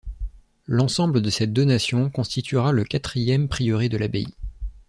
[0.65, 4.33] L'ensemble de cette donation constituera le quatrième prieuré de l'abbaye.